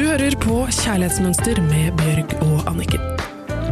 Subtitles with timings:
[0.00, 3.02] Du hører på Kjærlighetsmønster med Bjørg og Anniken.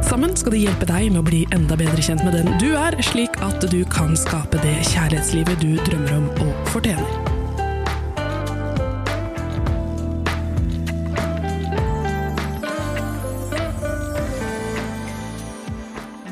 [0.04, 2.92] Sammen skal de hjelpe deg med å bli enda bedre kjent med den du er,
[3.00, 7.08] slik at du kan skape det kjærlighetslivet du drømmer om og fortjener.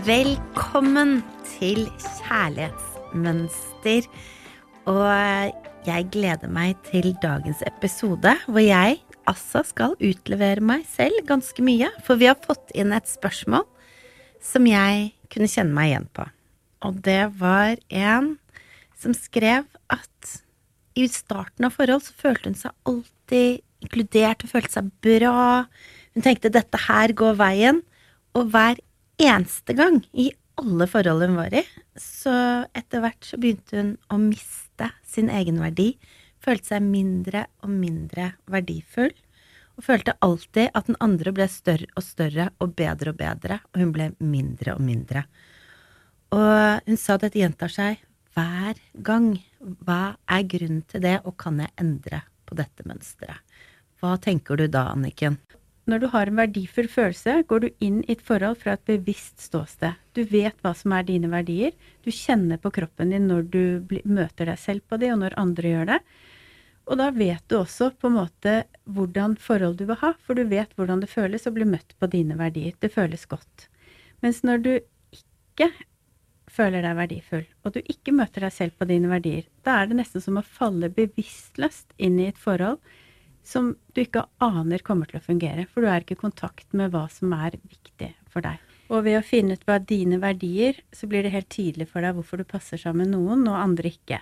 [0.05, 1.25] Velkommen
[1.55, 4.05] til Kjærlighetsmønster.
[4.93, 5.09] Og
[5.89, 11.91] jeg gleder meg til dagens episode, hvor jeg altså skal utlevere meg selv ganske mye.
[12.07, 13.67] For vi har fått inn et spørsmål
[14.43, 16.27] som jeg kunne kjenne meg igjen på.
[16.87, 18.37] Og det var en
[18.97, 20.35] som skrev at
[20.97, 25.67] i starten av forhold så følte hun seg alltid inkludert og følte seg bra.
[26.17, 27.83] Hun tenkte dette her går veien.
[28.37, 28.81] Og hver
[29.21, 30.31] eneste gang i
[30.61, 31.63] alle forhold hun var i,
[32.01, 32.33] så
[32.77, 35.95] etter hvert så begynte hun å miste sin egenverdi.
[36.47, 39.13] Følte seg mindre og mindre verdifull.
[39.77, 43.83] Og følte alltid at den andre ble større og større og bedre og bedre, og
[43.83, 45.27] hun ble mindre og mindre.
[46.33, 48.01] Og hun sa at dette gjentar seg
[48.37, 49.35] hver gang.
[49.85, 53.43] Hva er grunnen til det, og kan jeg endre på dette mønsteret?
[54.01, 55.39] Hva tenker du da, Anniken?
[55.87, 59.45] Når du har en verdifull følelse, går du inn i et forhold fra et bevisst
[59.45, 59.95] ståsted.
[60.19, 61.77] Du vet hva som er dine verdier.
[62.03, 63.63] Du kjenner på kroppen din når du
[64.03, 66.01] møter deg selv på det, og når andre gjør det.
[66.87, 68.53] Og da vet du også på en måte
[68.95, 72.09] hvordan forhold du vil ha, for du vet hvordan det føles å bli møtt på
[72.13, 72.77] dine verdier.
[72.79, 73.67] Det føles godt.
[74.23, 74.73] Mens når du
[75.17, 75.73] ikke
[76.57, 79.99] føler deg verdifull, og du ikke møter deg selv på dine verdier, da er det
[79.99, 82.79] nesten som å falle bevisstløst inn i et forhold
[83.47, 86.95] som du ikke aner kommer til å fungere, for du er ikke i kontakt med
[86.95, 88.63] hva som er viktig for deg.
[88.91, 92.15] Og ved å finne ut hva dine verdier, så blir det helt tydelig for deg
[92.15, 94.19] hvorfor du passer sammen med noen, og andre ikke.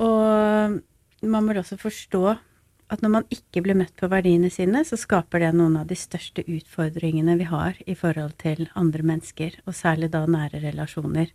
[0.00, 0.80] Og
[1.22, 2.24] man må også forstå
[2.90, 5.96] at når man ikke blir møtt på verdiene sine, så skaper det noen av de
[5.98, 11.30] største utfordringene vi har i forhold til andre mennesker, og særlig da nære relasjoner.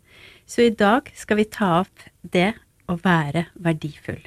[0.45, 2.51] Så i dag skal vi ta opp det
[2.91, 4.25] å være verdifull,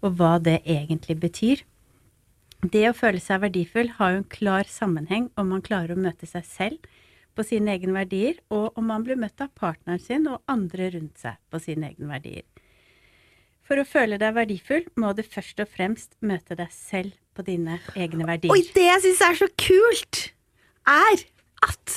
[0.00, 1.66] og hva det egentlig betyr.
[2.60, 6.28] Det å føle seg verdifull har jo en klar sammenheng om man klarer å møte
[6.28, 6.90] seg selv
[7.36, 11.20] på sine egne verdier, og om man blir møtt av partneren sin og andre rundt
[11.20, 12.44] seg på sine egne verdier.
[13.70, 17.76] For å føle deg verdifull må du først og fremst møte deg selv på dine
[17.94, 18.50] egne verdier.
[18.50, 20.18] Oi, det jeg syns er så kult,
[20.90, 21.20] er
[21.62, 21.92] at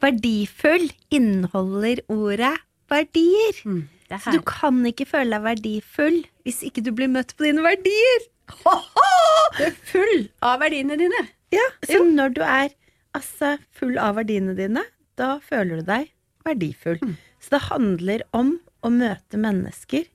[0.00, 2.54] verdifull inneholder ordet
[2.88, 3.58] verdier.
[3.68, 6.16] Mm, så du kan ikke føle deg verdifull
[6.48, 8.24] hvis ikke du blir møtt på dine verdier.
[9.58, 11.20] Du er full av verdiene dine.
[11.52, 12.72] Ja, Så når du er
[13.12, 14.86] altså full av verdiene dine,
[15.20, 16.08] da føler du deg
[16.48, 16.96] verdifull.
[17.04, 17.12] Mm.
[17.44, 20.08] Så det handler om å møte mennesker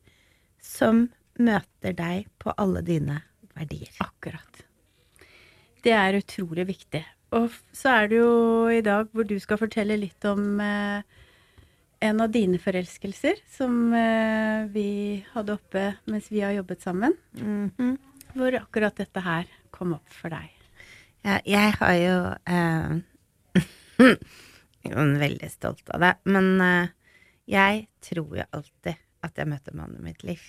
[0.65, 1.05] som
[1.37, 3.19] møter deg på alle dine
[3.55, 3.91] verdier.
[4.03, 4.63] Akkurat.
[5.85, 7.03] Det er utrolig viktig.
[7.35, 8.33] Og så er det jo
[8.71, 11.03] i dag hvor du skal fortelle litt om eh,
[12.05, 14.87] en av dine forelskelser som eh, vi
[15.33, 17.13] hadde oppe mens vi har jobbet sammen.
[17.33, 17.97] Mm -hmm.
[18.33, 20.51] Hvor akkurat dette her kom opp for deg.
[21.23, 23.01] Ja, jeg har jo eh,
[24.85, 26.13] Jeg er veldig stolt av det.
[26.23, 26.87] Men eh,
[27.47, 28.95] jeg tror jo alltid
[29.27, 30.41] at jeg møtte mannen i mitt liv.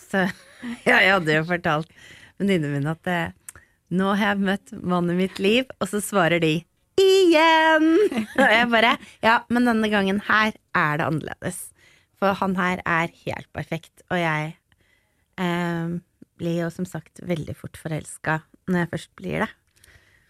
[0.00, 0.26] Så
[0.88, 1.90] ja, jeg hadde jo fortalt
[2.40, 3.58] venninnene mine at eh,
[3.94, 6.56] nå har jeg møtt mannen i mitt liv, og så svarer de
[7.00, 7.88] igjen!
[8.40, 11.60] Og jeg bare ja, men denne gangen her er det annerledes.
[12.22, 14.54] For han her er helt perfekt, og jeg
[15.42, 15.96] eh,
[16.40, 18.40] blir jo som sagt veldig fort forelska
[18.70, 19.50] når jeg først blir det.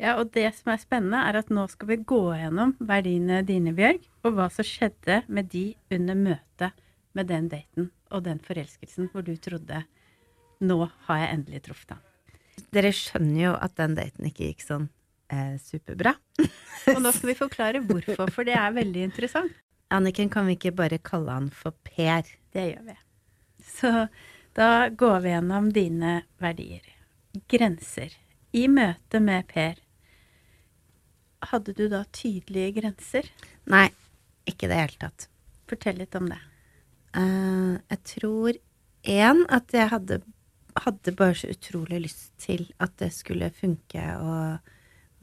[0.03, 3.75] Ja, og det som er spennende, er at nå skal vi gå gjennom verdiene dine,
[3.77, 6.81] Bjørg, og hva som skjedde med de under møtet
[7.15, 9.85] med den daten og den forelskelsen hvor du trodde
[10.65, 12.03] nå har jeg endelig truffet ham.
[12.75, 14.87] Dere skjønner jo at den daten ikke gikk sånn
[15.33, 16.15] eh, superbra.
[16.95, 19.55] og nå skal vi forklare hvorfor, for det er veldig interessant.
[19.95, 22.27] Anniken, kan vi ikke bare kalle han for Per?
[22.55, 22.97] Det gjør vi.
[23.75, 23.91] Så
[24.57, 26.87] da går vi gjennom dine verdier.
[27.51, 28.15] Grenser.
[28.55, 29.81] I møte med Per,
[31.51, 33.29] hadde du da tydelige grenser?
[33.71, 33.89] Nei,
[34.49, 35.29] ikke i det hele tatt.
[35.69, 36.39] Fortell litt om det.
[37.15, 38.57] Uh, jeg tror
[39.07, 40.21] én at jeg hadde,
[40.83, 44.59] hadde, bare så utrolig lyst til at det skulle funke og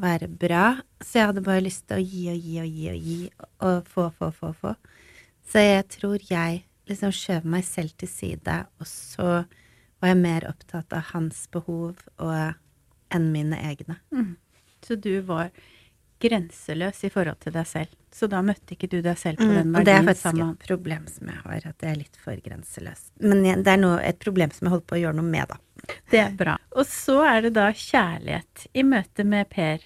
[0.01, 0.81] være bra.
[1.01, 3.19] Så jeg hadde bare lyst til å gi og gi og gi og gi
[3.67, 4.75] og få, få, få, få.
[5.51, 9.43] Så jeg tror jeg liksom skjøv meg selv til side, og så
[10.01, 12.55] var jeg mer opptatt av hans behov og,
[13.13, 13.99] enn mine egne.
[14.15, 14.33] Mm.
[14.81, 15.51] Så du var
[16.21, 17.97] grenseløs i forhold til deg selv.
[18.11, 20.27] Så da møtte ikke du deg selv på den verdien mm, og Det er faktisk
[20.27, 20.49] sammen.
[20.51, 23.03] et problem som jeg har, at jeg er litt for grenseløs.
[23.23, 25.95] Men det er noe, et problem som jeg holder på å gjøre noe med, da.
[26.11, 26.57] Det er bra.
[26.75, 29.85] Og så er det da kjærlighet i møte med Per.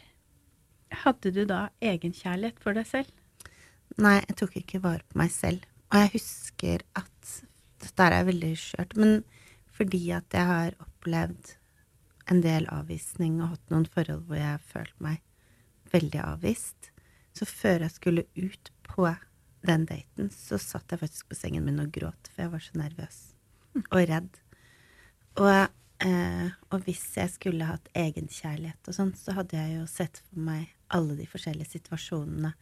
[1.06, 3.12] Hadde du da egenkjærlighet for deg selv?
[4.02, 5.68] Nei, jeg tok ikke vare på meg selv.
[5.94, 7.36] Og jeg husker at
[7.86, 9.22] dette er veldig skjørt, men
[9.76, 11.56] fordi at jeg har opplevd
[12.32, 15.22] en del avvisning og hatt noen forhold hvor jeg har følt meg
[15.96, 16.92] veldig avvist,
[17.36, 19.08] så før jeg skulle ut på
[19.66, 22.78] den daten, så satt jeg faktisk på sengen min og gråt, for jeg var så
[22.80, 23.18] nervøs
[23.90, 24.38] og redd.
[25.42, 25.74] Og,
[26.06, 30.46] eh, og hvis jeg skulle hatt egenkjærlighet og sånn, så hadde jeg jo sett for
[30.48, 32.54] meg alle de forskjellige situasjonene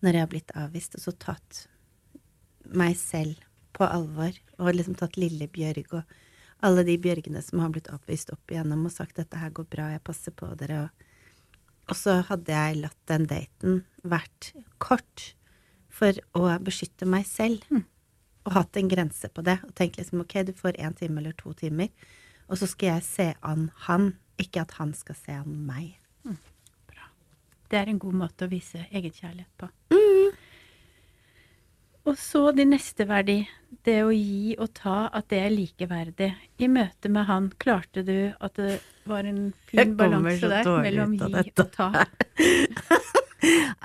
[0.00, 1.64] når jeg har blitt avvist, og så tatt
[2.70, 3.42] meg selv
[3.76, 6.14] på alvor og liksom tatt lille Bjørg og
[6.64, 9.90] alle de Bjørgene som har blitt avvist opp igjennom og sagt dette her går bra,
[9.92, 10.86] jeg passer på dere.
[10.86, 11.06] Og,
[11.90, 14.52] og så hadde jeg latt den daten vært
[14.82, 15.32] kort
[15.90, 17.64] for å beskytte meg selv.
[17.70, 17.84] Mm.
[18.46, 19.58] Og hatt en grense på det.
[19.66, 21.90] Og tenkt liksom ok, du får én time eller to timer,
[22.48, 25.92] og så skal jeg se an han, ikke at han skal se an meg.
[26.90, 27.10] Bra.
[27.70, 29.70] Det er en god måte å vise egenkjærlighet på.
[32.10, 33.38] Og så din neste verdi,
[33.86, 36.30] det å gi og ta, at det er likeverdig.
[36.58, 41.44] I møte med han, klarte du at det var en fin balanse der mellom gi
[41.54, 41.90] og ta?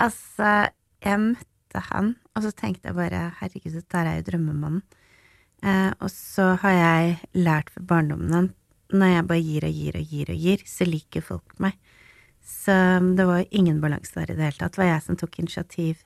[0.04, 0.50] Altså,
[1.00, 4.82] jeg møtte han, og så tenkte jeg bare herregud, her er jo drømmemannen.
[5.64, 8.52] Eh, og så har jeg lært fra barndommen at
[8.92, 11.78] når jeg bare gir og gir og gir og gir, så liker folk meg.
[12.44, 12.76] Så
[13.16, 14.76] det var ingen balanse der i det hele tatt.
[14.76, 16.04] Det var jeg som tok initiativ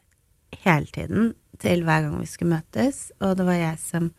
[0.64, 4.12] hele tiden til hver gang vi skulle møtes, og det var jeg som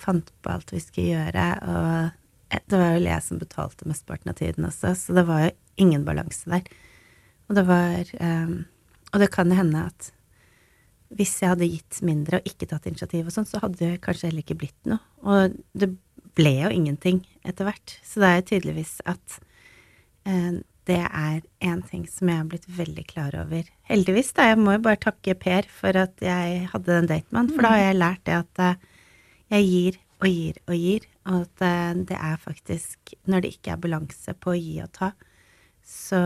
[0.00, 4.38] fant på alt vi skulle gjøre, og det var vel jeg som betalte mesteparten av
[4.40, 5.50] tiden også, så det var jo
[5.80, 6.64] ingen balanse der.
[7.50, 8.64] Og det var um,
[9.10, 10.12] Og det kan hende at
[11.18, 14.28] hvis jeg hadde gitt mindre og ikke tatt initiativ og sånn, så hadde det kanskje
[14.28, 15.00] heller ikke blitt noe.
[15.26, 15.88] Og det
[16.38, 17.96] ble jo ingenting etter hvert.
[18.06, 19.40] Så det er jo tydeligvis at
[20.30, 21.40] eh, det er
[21.70, 23.68] en ting som jeg har blitt veldig klar over.
[23.90, 24.50] Heldigvis, da.
[24.50, 27.66] Jeg må jo bare takke Per for at jeg hadde den daten med han, for
[27.66, 28.84] da har jeg lært det at eh,
[29.54, 33.74] jeg gir og gir og gir, og at eh, det er faktisk Når det ikke
[33.74, 35.12] er balanse på å gi og ta,
[35.86, 36.20] så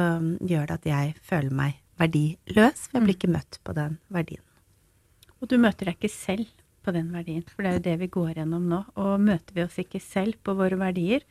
[0.44, 4.43] gjør det at jeg føler meg verdiløs, for jeg blir ikke møtt på den verdien.
[5.40, 6.50] Og du møter deg ikke selv
[6.84, 8.81] på den verdien, for det er jo det vi går gjennom nå.
[9.00, 11.25] Og møter vi oss ikke selv på våre verdier,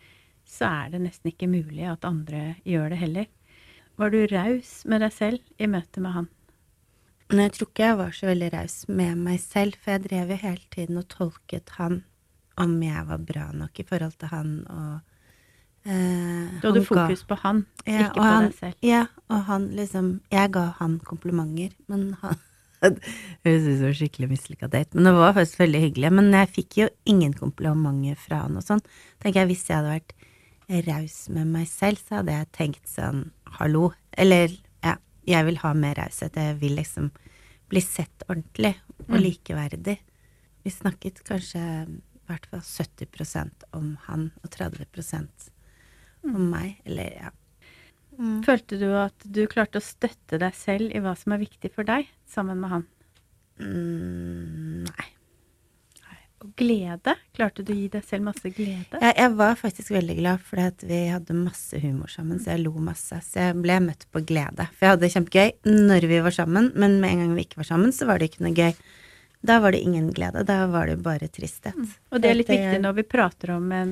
[0.47, 3.27] så er det nesten ikke mulig at andre gjør det heller.
[3.97, 6.27] Var du raus med deg selv i møte med han?
[7.29, 10.33] Men jeg tror ikke jeg var så veldig raus med meg selv, for jeg drev
[10.35, 12.03] jo hele tiden og tolket han
[12.61, 14.99] om jeg var bra nok i forhold til han, og
[15.89, 18.75] eh, Da hadde du ga- fokus på han, ikke på han, deg selv.
[18.85, 22.37] Ja, og han liksom Jeg ga han komplimenter, men han
[22.83, 26.11] høres ut som en skikkelig mislykka date, men det var faktisk veldig hyggelig.
[26.13, 28.83] Men jeg fikk jo ingen komplimenter fra han og sånn.
[29.23, 30.13] Tenker jeg, Hvis jeg hadde vært
[30.69, 33.91] raus med meg selv, så hadde jeg tenkt sånn hallo.
[34.17, 34.49] Eller
[34.83, 34.95] ja,
[35.27, 36.35] jeg vil ha mer raushet.
[36.35, 37.11] Jeg vil liksom
[37.69, 38.75] bli sett ordentlig
[39.09, 39.21] og Mm.
[39.23, 39.97] likeverdig.
[40.63, 45.51] Vi snakket kanskje i hvert fall 70% om han og 30
[46.23, 46.35] Mm.
[46.35, 46.81] om meg.
[46.85, 47.29] Eller ja.
[48.17, 48.43] Mm.
[48.45, 51.83] Følte du at du klarte å støtte deg selv i hva som er viktig for
[51.83, 52.87] deg, sammen med han?
[53.59, 55.07] Mm, nei.
[56.63, 57.15] Glede?
[57.35, 58.99] Klarte du å gi deg selv masse glede?
[59.01, 62.73] Jeg, jeg var faktisk veldig glad fordi vi hadde masse humor sammen, så jeg lo
[62.79, 63.19] masse.
[63.27, 64.67] Så jeg ble møtt på glede.
[64.73, 67.61] For jeg hadde det kjempegøy når vi var sammen, men med en gang vi ikke
[67.61, 68.73] var sammen, så var det ikke noe gøy.
[69.43, 70.45] Da var det ingen glede.
[70.47, 71.75] Da var det bare tristhet.
[72.11, 73.91] Og det er litt For viktig når vi prater om en,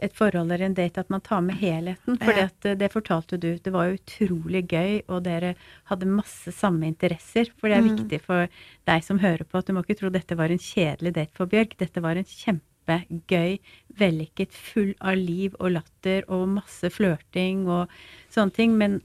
[0.00, 2.16] et forhold eller en date, at man tar med helheten.
[2.18, 2.48] For Ja.
[2.62, 3.58] det, det fortalte du.
[3.58, 5.54] Det var jo utrolig gøy, og dere
[5.90, 7.50] hadde masse samme interesser.
[7.60, 7.90] For det er Mm.
[7.96, 8.48] viktig for
[8.86, 11.46] deg som hører på, at du må ikke tro dette var en kjedelig date for
[11.46, 11.76] Bjørg.
[11.78, 13.58] Dette var en kjempegøy,
[13.98, 17.88] vellykket, full av liv og latter og masse flørting og
[18.30, 18.76] sånne ting.
[18.78, 19.02] Men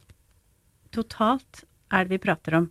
[0.92, 2.70] totalt er det vi prater om.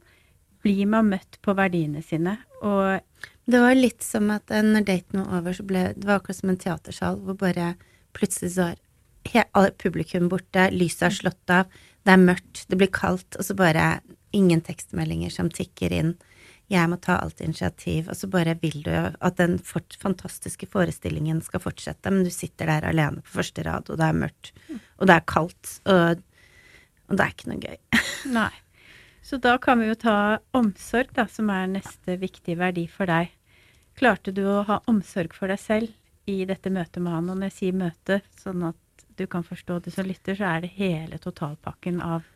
[0.65, 2.39] Blir man møtt på verdiene sine?
[2.63, 3.01] Og
[3.47, 6.37] Det var litt som at eh, når daten var over, så ble det var akkurat
[6.39, 7.75] som en teatersal hvor bare
[8.17, 8.71] plutselig så
[9.33, 11.73] er publikum borte, lyset er slått av,
[12.05, 13.99] det er mørkt, det blir kaldt, og så bare
[14.37, 16.15] ingen tekstmeldinger som tikker inn.
[16.73, 21.43] Jeg må ta alt initiativ, og så bare vil du jo at den fantastiske forestillingen
[21.45, 24.53] skal fortsette, men du sitter der alene på første rad, og det er mørkt,
[24.99, 26.23] og det er kaldt, og,
[27.09, 27.81] og det er ikke noe gøy.
[28.39, 28.53] Nei.
[29.25, 30.17] Så da kan vi jo ta
[30.57, 33.33] omsorg, da, som er neste viktige verdi for deg.
[33.97, 35.93] Klarte du å ha omsorg for deg selv
[36.31, 37.31] i dette møtet med han?
[37.31, 40.65] Og når jeg sier møte, sånn at du kan forstå det som lytter, så er
[40.65, 42.27] det hele totalpakken av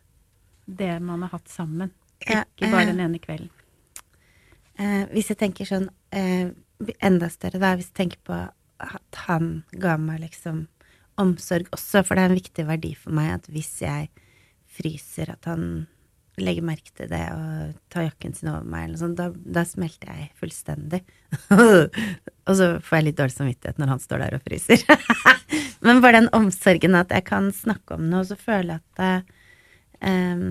[0.67, 1.93] det man har hatt sammen.
[2.21, 3.51] Ikke bare eh, den ene kvelden.
[4.79, 6.51] Eh, hvis jeg tenker sånn eh,
[7.03, 8.39] enda større, da, hvis jeg tenker på
[8.79, 10.67] at han ga meg liksom
[11.19, 14.11] omsorg også, for det er en viktig verdi for meg at hvis jeg
[14.79, 15.89] fryser, at han
[16.45, 20.11] legger merke til det og tar jakken sin over meg, eller sånt, da, da smelter
[20.13, 21.03] jeg fullstendig.
[22.49, 24.85] og så får jeg litt dårlig samvittighet når han står der og fryser.
[25.85, 29.31] Men bare den omsorgen at jeg kan snakke om noe, og så jeg at,
[30.03, 30.45] um,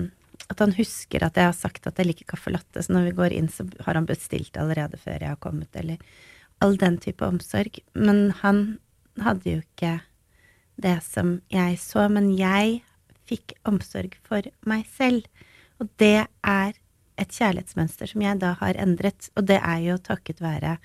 [0.48, 3.16] at han husker at jeg har sagt at jeg liker caffè latte, så når vi
[3.20, 6.00] går inn, så har han bestilt allerede før jeg har kommet, eller
[6.64, 7.80] all den type omsorg.
[7.94, 8.78] Men han
[9.22, 9.98] hadde jo ikke
[10.78, 12.80] det som jeg så, men jeg
[13.28, 15.26] fikk omsorg for meg selv.
[15.78, 16.78] Og det er
[17.18, 20.78] et kjærlighetsmønster som jeg da har endret, og det er jo takket være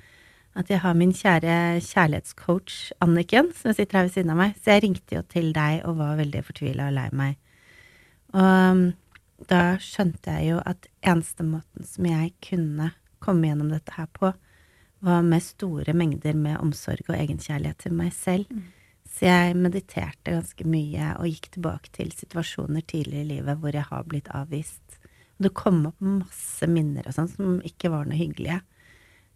[0.53, 4.57] at jeg har min kjære kjærlighetscoach Anniken, som sitter her ved siden av meg.
[4.62, 7.39] Så jeg ringte jo til deg og var veldig fortvila og lei meg.
[8.38, 8.83] Og um,
[9.50, 12.91] da skjønte jeg jo at eneste måten som jeg kunne
[13.23, 14.29] komme gjennom dette her på,
[15.03, 18.45] var med store mengder med omsorg og egenkjærlighet til meg selv.
[18.53, 18.69] Mm.
[19.13, 23.86] Så jeg mediterte ganske mye og gikk tilbake til situasjoner tidligere i livet hvor jeg
[23.89, 24.98] har blitt avvist.
[25.38, 28.62] Det kom opp masse minner og sånn som ikke var noe hyggelige.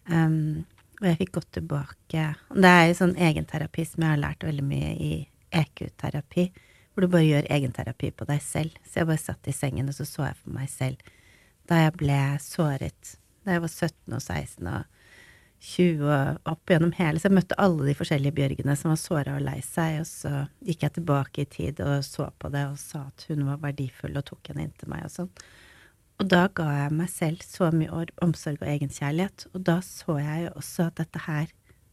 [0.09, 0.65] Um,
[0.97, 4.63] og jeg fikk gått tilbake Det er jo sånn egenterapi som jeg har lært veldig
[4.65, 5.11] mye i
[5.53, 6.47] EQ-terapi,
[6.93, 8.79] hvor du bare gjør egenterapi på deg selv.
[8.87, 11.13] Så jeg bare satt i sengen, og så så jeg for meg selv
[11.67, 14.96] da jeg ble såret da jeg var 17 og 16 og
[15.63, 19.45] 20 opp gjennom hele, så jeg møtte alle de forskjellige Bjørgene som var såra og
[19.45, 20.31] lei seg, og så
[20.65, 24.19] gikk jeg tilbake i tid og så på det og sa at hun var verdifull
[24.19, 25.31] og tok henne inntil meg og sånn.
[26.17, 30.47] Og da ga jeg meg selv så mye omsorg og egenkjærlighet, og da så jeg
[30.47, 31.51] jo også at dette her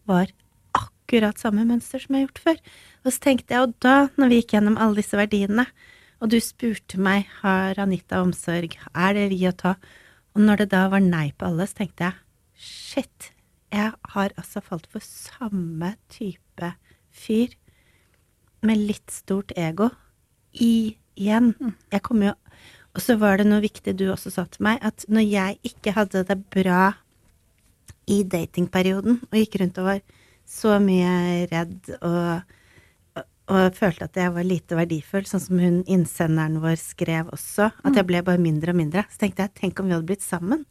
[0.09, 0.33] var
[0.77, 2.63] akkurat samme mønster som jeg har gjort før.
[3.05, 5.67] Og så tenkte jeg, og da, når vi gikk gjennom alle disse verdiene,
[6.25, 9.75] og du spurte meg har Anita omsorg, er det vi å ta,
[10.35, 12.21] og når det da var nei på alle, så tenkte jeg
[12.65, 13.34] shit,
[13.75, 16.71] jeg har altså falt for samme type
[17.15, 17.55] fyr
[18.65, 19.91] med litt stort ego
[20.55, 21.53] igjen.
[21.59, 21.75] Mm.
[21.93, 22.35] Jeg kommer jo
[22.95, 25.97] Og så var det noe viktig du også sa til meg, at når jeg ikke
[25.97, 26.93] hadde det bra
[28.07, 30.05] i datingperioden og gikk rundt og var
[30.47, 32.55] så mye redd og,
[33.19, 37.73] og, og følte at jeg var lite verdifull, sånn som hun innsenderen vår skrev også,
[37.73, 38.11] at jeg mm.
[38.13, 40.63] ble bare mindre og mindre, så tenkte jeg tenk om vi hadde blitt sammen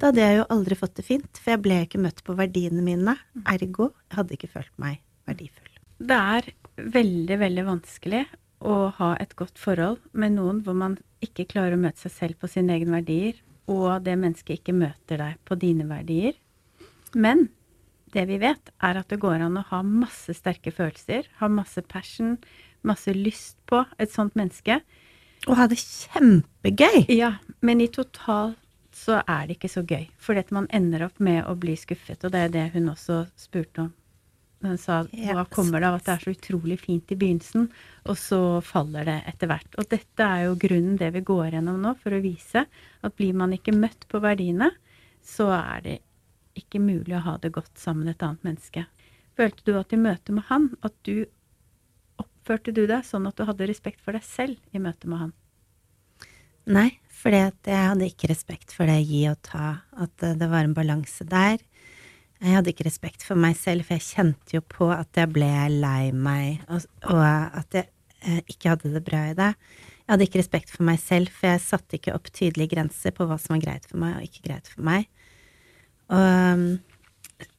[0.00, 2.82] da hadde jeg jo aldri fått det fint, for jeg ble ikke møtt på verdiene
[2.84, 3.16] mine.
[3.48, 5.70] Ergo jeg hadde ikke følt meg verdifull.
[6.02, 8.24] Det er veldig, veldig vanskelig
[8.66, 12.40] å ha et godt forhold med noen hvor man ikke klarer å møte seg selv
[12.42, 13.36] på sine egne verdier,
[13.70, 16.34] og det mennesket ikke møter deg på dine verdier.
[17.14, 17.46] Men
[18.12, 21.80] det vi vet, er at det går an å ha masse sterke følelser, ha masse
[21.88, 22.36] passion,
[22.82, 24.80] masse lyst på et sånt menneske.
[25.48, 27.06] Og ha det kjempegøy!
[27.14, 28.54] Ja, men i total
[28.96, 30.06] så er det ikke så gøy.
[30.20, 33.24] Fordi at man ender opp med å bli skuffet, og det er det hun også
[33.40, 33.92] spurte om.
[34.62, 37.66] Hun sa hva kommer det av at det er så utrolig fint i begynnelsen,
[38.06, 39.74] og så faller det etter hvert.
[39.80, 43.34] Og dette er jo grunnen det vi går gjennom nå, for å vise at blir
[43.34, 44.70] man ikke møtt på verdiene,
[45.22, 45.98] så er det
[46.58, 48.86] ikke mulig å ha det godt sammen med et annet menneske.
[49.38, 51.24] Følte du at i møte med han, at du
[52.22, 55.32] oppførte du deg sånn at du hadde respekt for deg selv i møte med han?
[56.70, 56.90] Nei,
[57.22, 60.74] fordi at jeg hadde ikke respekt for det gi og ta, at det var en
[60.74, 61.62] balanse der.
[62.42, 65.50] Jeg hadde ikke respekt for meg selv, for jeg kjente jo på at jeg ble
[65.70, 66.82] lei meg, og,
[67.14, 67.86] at jeg
[68.26, 69.52] eh, ikke hadde det bra i det.
[70.02, 73.28] Jeg hadde ikke respekt for meg selv, for jeg satte ikke opp tydelige grenser på
[73.30, 75.06] hva som var greit for meg og ikke greit for meg.
[76.10, 76.26] Og
[76.58, 76.66] um,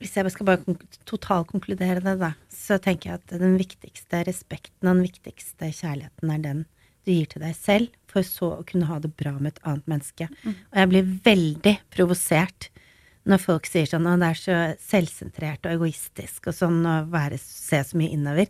[0.04, 0.76] hvis jeg skal bare
[1.08, 6.44] totalkonkludere det, da, så tenker jeg at den viktigste respekten og den viktigste kjærligheten er
[6.44, 6.66] den
[7.08, 9.90] du gir til deg selv, for så å kunne ha det bra med et annet
[9.90, 10.30] menneske.
[10.44, 10.54] Mm.
[10.54, 12.70] Og jeg blir veldig provosert
[13.30, 17.40] når folk sier sånn at det er så selvsentrert og egoistisk og sånn å være,
[17.40, 18.50] se så mye innover.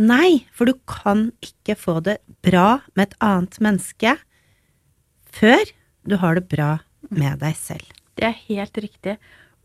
[0.00, 4.16] Nei, for du kan ikke få det bra med et annet menneske
[5.32, 5.64] før
[6.08, 6.70] du har det bra
[7.08, 7.88] med deg selv.
[8.16, 9.16] Det er helt riktig.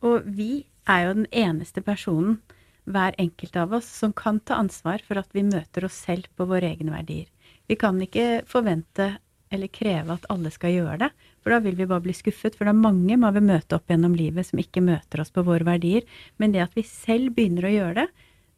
[0.06, 2.40] Og vi er jo den eneste personen,
[2.88, 6.48] hver enkelt av oss, som kan ta ansvar for at vi møter oss selv på
[6.48, 7.28] våre egne verdier.
[7.68, 9.18] Vi kan ikke forvente
[9.54, 11.10] eller kreve at alle skal gjøre det,
[11.42, 12.58] for da vil vi bare bli skuffet.
[12.58, 15.46] For det er mange man vil møte opp gjennom livet som ikke møter oss på
[15.48, 16.08] våre verdier.
[16.42, 18.08] Men det at vi selv begynner å gjøre det,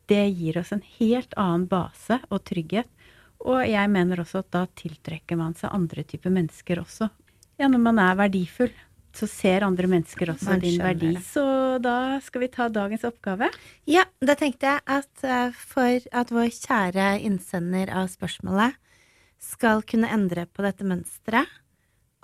[0.10, 2.89] det gir oss en helt annen base og trygghet.
[3.46, 7.12] Og jeg mener også at da tiltrekker man seg andre typer mennesker også.
[7.60, 8.74] Ja, når man er verdifull,
[9.15, 11.13] så ser andre mennesker også din verdi.
[11.15, 11.24] Det.
[11.27, 11.43] Så
[11.84, 13.50] da skal vi ta dagens oppgave.
[13.89, 18.77] Ja, da tenkte jeg at eh, for at vår kjære innsender av spørsmålet
[19.39, 21.48] skal kunne endre på dette mønsteret.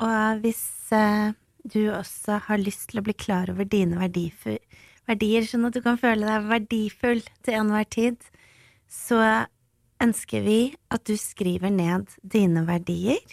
[0.03, 1.31] Og hvis eh,
[1.63, 5.99] du også har lyst til å bli klar over dine verdier, sånn at du kan
[6.01, 8.19] føle deg verdifull til enhver tid,
[8.91, 9.47] så
[10.03, 10.59] ønsker vi
[10.91, 13.23] at du skriver ned dine verdier.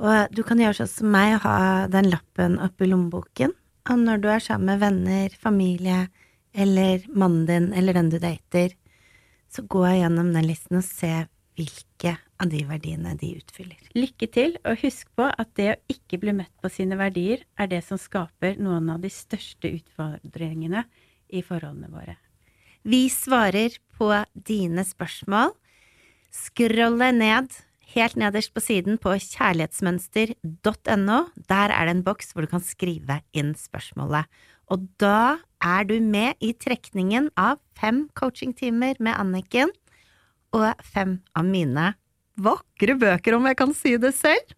[0.00, 3.52] Og du kan gjøre sånn som meg, ha den lappen oppi lommeboken.
[3.90, 6.06] Og når du er sammen med venner, familie
[6.54, 8.72] eller mannen din eller den du dater,
[9.50, 11.26] så gå gjennom den listen og se
[11.60, 13.80] hvilke av de verdiene de utfyller.
[13.96, 17.70] Lykke til, og husk på at det å ikke bli møtt på sine verdier er
[17.70, 20.86] det som skaper noen av de største utfordringene
[21.28, 22.16] i forholdene våre.
[22.82, 25.52] Vi svarer på dine spørsmål.
[26.32, 27.52] Scrolle ned
[27.94, 31.18] helt nederst på siden på kjærlighetsmønster.no.
[31.50, 34.24] Der er det en boks hvor du kan skrive inn spørsmålet.
[34.70, 39.74] Og da er du med i trekningen av fem coachingtimer med Anniken
[40.56, 41.92] og fem av mine
[42.40, 44.54] vakre bøker, om jeg kan si det selv.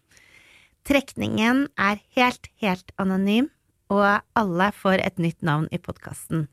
[0.87, 3.49] Trekningen er helt, helt anonym,
[3.93, 6.47] og alle får et nytt navn i podkasten.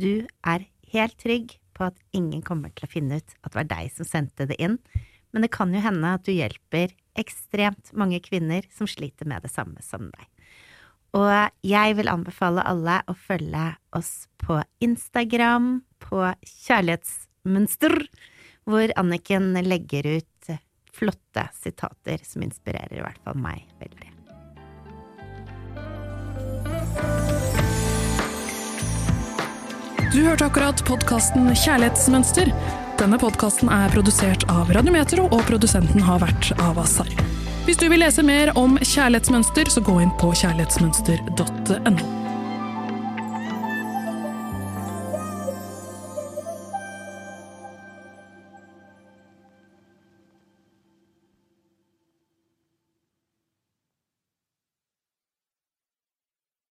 [0.00, 3.70] Du er helt trygg på at ingen kommer til å finne ut at det var
[3.70, 4.78] deg som sendte det inn,
[5.32, 9.52] men det kan jo hende at du hjelper ekstremt mange kvinner som sliter med det
[9.52, 10.28] samme som deg.
[11.16, 11.32] Og
[11.66, 13.66] jeg vil anbefale alle å følge
[13.96, 16.24] oss på Instagram, på
[16.64, 17.98] Kjærlighetsmønster,
[18.68, 20.52] hvor Anniken legger ut
[20.92, 24.12] flotte sitater som inspirerer i hvert fall meg veldig.
[30.12, 32.52] Du hørte akkurat podkasten Kjærlighetsmønster.
[33.00, 37.08] Denne podkasten er produsert av Radiometro, og produsenten har vært Avasar.
[37.64, 42.21] Hvis du vil lese mer om kjærlighetsmønster, så gå inn på kjærlighetsmønster.no.